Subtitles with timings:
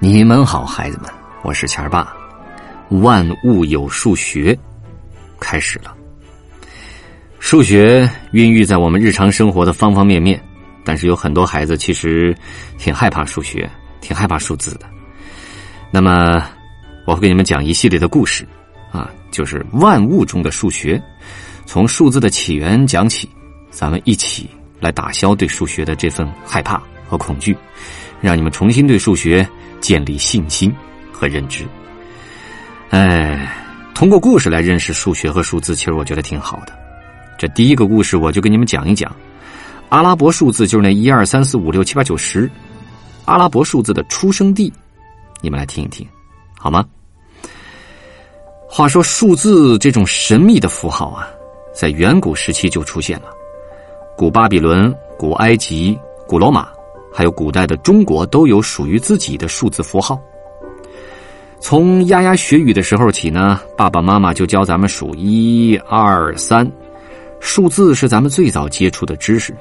[0.00, 1.10] 你们好，孩子们，
[1.42, 2.12] 我是钱儿爸。
[2.88, 4.58] 万物有数学，
[5.40, 5.94] 开始了。
[7.38, 10.42] 数学孕育在我们日常生活的方方面面，
[10.84, 12.36] 但是有很多孩子其实
[12.76, 13.70] 挺害怕数学，
[14.00, 14.86] 挺害怕数字的。
[15.90, 16.44] 那么，
[17.06, 18.46] 我会给你们讲一系列的故事，
[18.90, 21.00] 啊，就是万物中的数学，
[21.66, 23.28] 从数字的起源讲起，
[23.70, 24.50] 咱们一起
[24.80, 27.56] 来打消对数学的这份害怕和恐惧，
[28.20, 29.48] 让你们重新对数学。
[29.84, 30.74] 建立信心
[31.12, 31.62] 和认知。
[32.88, 33.54] 哎，
[33.94, 36.72] 通过故事来认识数学和数字，其实我觉得挺好的。
[37.36, 39.14] 这第一个故事，我就跟你们讲一讲
[39.90, 42.50] 阿拉伯数字，就是那一二三四五六七八九十，
[43.26, 44.72] 阿拉伯数字的出生地，
[45.42, 46.08] 你们来听一听，
[46.58, 46.82] 好吗？
[48.66, 51.28] 话说，数字这种神秘的符号啊，
[51.74, 53.26] 在远古时期就出现了，
[54.16, 56.68] 古巴比伦、古埃及、古罗马。
[57.16, 60.20] 还有古代的中国都有属于自己的数字符号。
[61.60, 66.68] 从牙牙学语的时候起呢，爸爸妈妈就教咱们数一二三，
[67.38, 69.54] 数字是咱们最早接触的知识。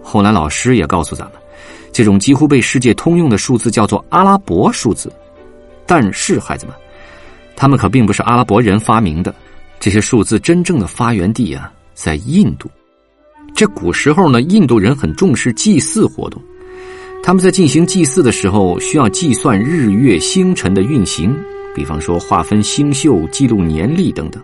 [0.00, 1.32] 后来老师也告诉咱们，
[1.92, 5.12] 这种几乎被世界通用的数字叫做阿拉伯数字。
[5.84, 6.74] 但是孩子们，
[7.56, 9.34] 他们可并不是阿拉伯人发明的，
[9.80, 12.70] 这些数字真正的发源地啊，在印度。
[13.52, 16.40] 这古时候呢，印度人很重视祭祀活动。
[17.22, 21.36] 他们在进行祭祀的时候，需要计算日月星辰的运行，
[21.74, 24.42] 比方说划分星宿、记录年历等等。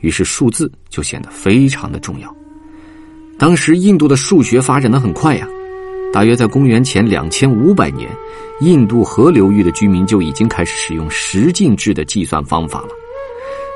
[0.00, 2.34] 于是数字就显得非常的重要。
[3.38, 5.48] 当时印度的数学发展的很快呀，
[6.12, 8.10] 大约在公元前两千五百年，
[8.60, 12.88] 印度河流域的居民就已经开始使用十进制的计算方法了，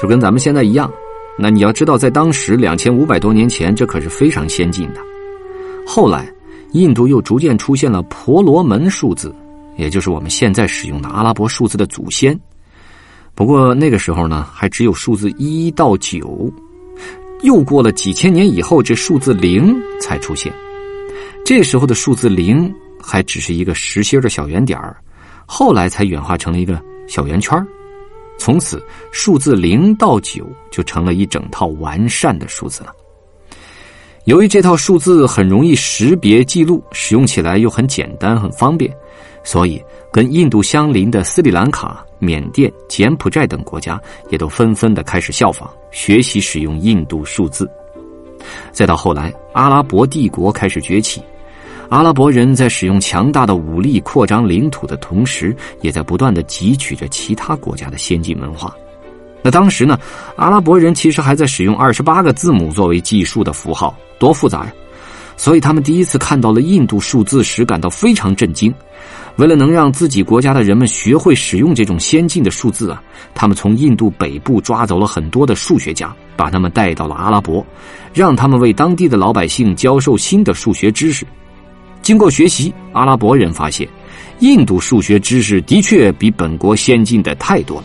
[0.00, 0.92] 就跟咱们现在一样。
[1.36, 5.00] 那你要知道，在当时两千五百多年前，这可是非常先进的。
[5.86, 6.30] 后来。
[6.72, 9.34] 印度又逐渐出现了婆罗门数字，
[9.76, 12.38] 也就是我们现在使用的阿拉伯数字的祖先。
[13.34, 16.52] 不过那个时候呢，还只有数字一到九。
[17.42, 20.52] 又过了几千年以后，这数字零才出现。
[21.44, 24.96] 这时候的数字零还只是一个实心的小圆点儿，
[25.46, 27.64] 后来才演化成了一个小圆圈
[28.38, 32.92] 从此，数字零到九就成了一整套完善的数字了。
[34.28, 38.94] 由于这套数字很容易识别记录，使用起来又很简单很方便，
[39.42, 47.66] 所以跟印度相邻的斯里兰卡、缅甸、柬埔寨等国家也都纷纷的开始效仿学习使用印度数字。
[48.70, 51.22] 再到后来，阿拉伯帝国开始崛起，
[51.88, 58.76] 阿拉伯人在使用强大的武力扩张领土的同时，也在不断的汲取着其他国家的先进文化。
[59.42, 59.98] 那当时呢，
[60.36, 63.96] 阿拉伯人其实还在使用二十八个字母作为计数的符号。
[64.18, 64.72] 多复杂呀！
[65.36, 68.74] 所以他们第一次看到了印度数字时，感到非常震惊。
[69.36, 73.00] 为了能让自己国家的人们学会使用这种先进的数字啊，
[73.32, 77.64] 他们从印度北部抓走了很多的数学家，把他们带到了阿拉伯，
[78.12, 81.24] 让他们为当地的老百姓教授新的数学知识。
[82.02, 83.88] 经过学习，阿拉伯人发现，
[84.40, 87.84] 印度数学知识的确比本国先进的太多了。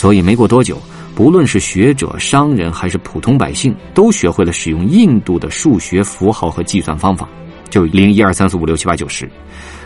[0.00, 0.80] 所以没过多久。
[1.14, 7.28] 不论是学者、商人还是普通百姓，都学会了使用印度的数学符号和计算方法，
[7.68, 9.30] 就零一二三四五六七八九十。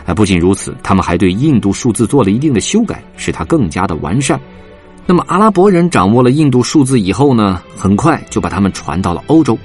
[0.05, 4.39] 啊，不仅如此，他们还对印度数字做了一定的修改，使它更加的完善。
[5.05, 9.57] 那么，阿拉伯人掌握了印度数字以后呢，很快就把它们传到了欧洲。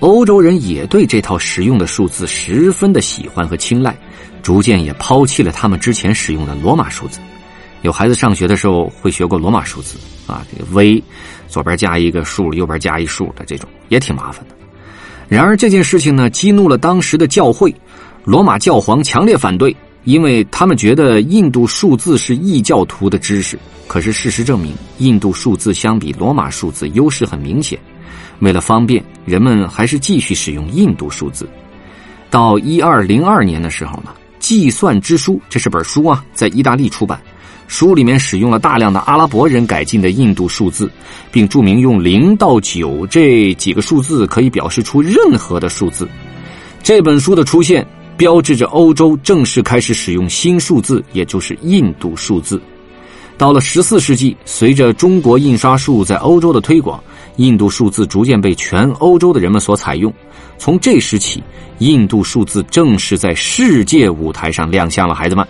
[0.00, 3.94] 欧洲人也对这套实用的数字十分的喜欢和青睐，
[4.42, 7.20] 逐渐也抛弃了他们之前使用的罗马数字。
[7.82, 11.02] 有孩子上学的时候会学过罗马数字啊，这个 V，
[11.48, 14.54] 左边加一个数，右边加一数的这种也挺麻烦的。
[15.28, 17.74] 然而这件事情呢，激怒了当时的教会，
[18.24, 23.58] 罗马教皇强烈反对，因为他们觉得印度数字是异教徒的知识。
[23.88, 27.78] 可是事实证明，印度数字相比罗马数字优势很明显。
[28.38, 31.48] 为了方便，人们还是继续使用印度数字。
[32.30, 37.20] 到一二零二年的时候呢，《计算之书》这是本书啊，在意大利出版。
[37.66, 40.90] 书里面使用了大量的阿拉伯人改进的印度数字，
[41.30, 46.06] 并注明用零到九这几个数字可以表示出任何的数字。
[46.82, 47.86] 这本书的出现，
[48.16, 52.60] 标志着欧洲正式开始使用新数字，也就是印度数字。
[53.38, 57.02] 到了十四世纪，随着中国印刷术在欧洲的推广，
[57.36, 60.12] 印度数字逐渐被全欧洲的人们所采用。
[60.58, 61.42] 从这时起，
[61.78, 65.44] 印度数字正式在世界舞台上亮相了，孩子们。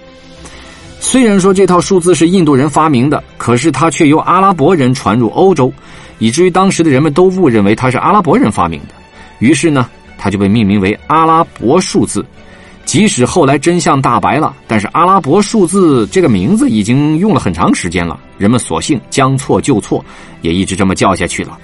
[1.03, 5.71] 虽然说这套数字是印度人发明的，可是它却由阿拉伯人传入欧洲，
[6.21, 8.95] 以至于当时的人们都误认为它是阿拉伯人发明的。
[9.41, 12.25] 于是呢，它就被命名为阿拉伯数字。
[12.85, 20.05] 即使后来真相大白了，但是阿拉伯数字这个名字已经用了很长时间了，人们索性将错就错，
[20.41, 21.59] 也一直这么叫下去了。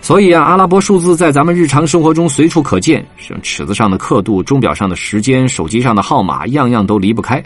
[0.00, 7.42] 所以啊，阿拉伯数字在咱们日常生活中随处可见，像尺子上的刻度、钟表上的时间、手机上的号码，样样都离不开。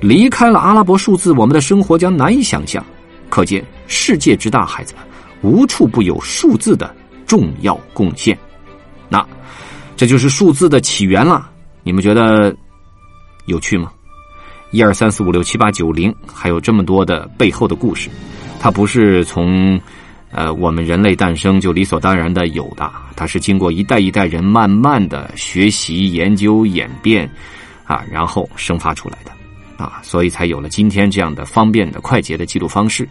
[0.00, 2.84] 离开了阿拉伯数字，我们的生活将难以想象。
[3.28, 5.04] 可见世界之大，孩子们
[5.42, 6.94] 无处不有数字的
[7.26, 8.36] 重要贡献。
[9.08, 9.24] 那
[9.96, 11.50] 这就是数字的起源了。
[11.82, 12.54] 你们觉得
[13.46, 13.92] 有趣吗？
[14.70, 18.08] 一二三四五六七八九零，还有这么多的背后的故事，
[18.60, 19.80] 它不是从。
[20.32, 27.30] 呃，我们人类诞生就理所当然的有的，它是经过一代一代人慢慢的学习、研究、演变，
[27.84, 29.30] 啊，然后生发出来的，
[29.76, 33.08] 啊，所以才有了今天这样的方便的、快捷的记录方式。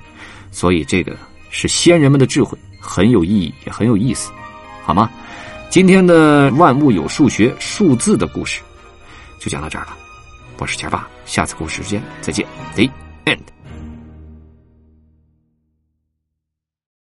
[0.52, 1.16] 所以这个
[1.50, 4.32] 是先人们的智慧，很有意义，也很有意思，
[4.84, 5.10] 好吗？
[5.70, 8.62] 今天的万物有数学数字的故事
[9.40, 9.98] 就讲到这儿了。
[10.58, 12.46] 我是钱爸，下次故事时间再见，
[12.78, 13.05] 哎。